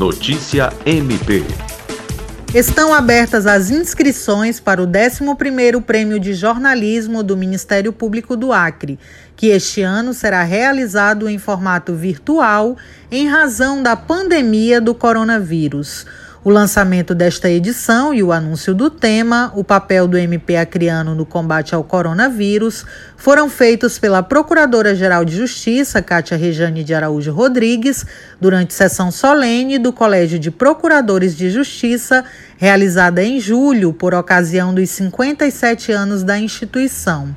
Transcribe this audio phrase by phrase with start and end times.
[0.00, 1.44] Notícia MP.
[2.54, 8.98] Estão abertas as inscrições para o 11º Prêmio de Jornalismo do Ministério Público do Acre,
[9.36, 12.78] que este ano será realizado em formato virtual
[13.10, 16.06] em razão da pandemia do coronavírus.
[16.42, 21.26] O lançamento desta edição e o anúncio do tema, o papel do MP Acreano no
[21.26, 22.82] combate ao coronavírus,
[23.14, 28.06] foram feitos pela Procuradora-Geral de Justiça, Cátia Rejane de Araújo Rodrigues,
[28.40, 32.24] durante sessão solene do Colégio de Procuradores de Justiça,
[32.56, 37.36] realizada em julho por ocasião dos 57 anos da instituição.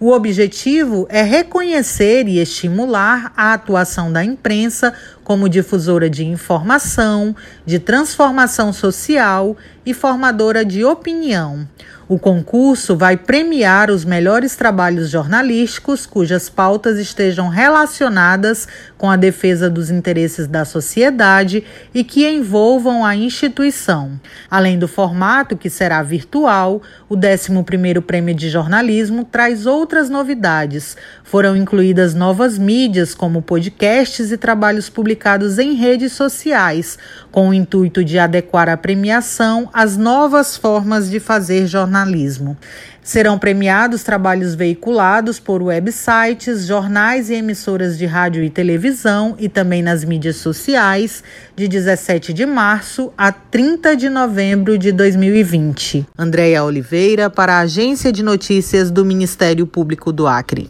[0.00, 7.34] O objetivo é reconhecer e estimular a atuação da imprensa como difusora de informação,
[7.66, 11.66] de transformação social e formadora de opinião.
[12.10, 19.68] O concurso vai premiar os melhores trabalhos jornalísticos cujas pautas estejam relacionadas com a defesa
[19.68, 21.62] dos interesses da sociedade
[21.92, 24.18] e que envolvam a instituição.
[24.50, 30.96] Além do formato, que será virtual, o 11º Prêmio de Jornalismo traz outras novidades.
[31.22, 36.98] Foram incluídas novas mídias, como podcasts e trabalhos publicados em redes sociais,
[37.30, 41.66] com o intuito de adequar a premiação às novas formas de fazer
[41.98, 42.56] jornalismo.
[43.02, 49.82] Serão premiados trabalhos veiculados por websites, jornais e emissoras de rádio e televisão e também
[49.82, 51.24] nas mídias sociais
[51.56, 56.06] de 17 de março a 30 de novembro de 2020.
[56.18, 60.66] Andréia Oliveira para a Agência de Notícias do Ministério Público do Acre.